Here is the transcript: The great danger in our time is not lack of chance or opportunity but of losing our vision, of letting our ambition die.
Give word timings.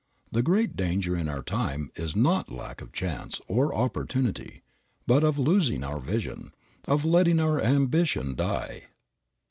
The 0.31 0.41
great 0.41 0.75
danger 0.75 1.15
in 1.15 1.27
our 1.29 1.43
time 1.43 1.91
is 1.95 2.15
not 2.15 2.51
lack 2.51 2.81
of 2.81 2.91
chance 2.91 3.39
or 3.47 3.71
opportunity 3.75 4.63
but 5.05 5.23
of 5.23 5.37
losing 5.37 5.83
our 5.83 5.99
vision, 5.99 6.55
of 6.87 7.05
letting 7.05 7.39
our 7.39 7.61
ambition 7.61 8.33
die. 8.33 8.87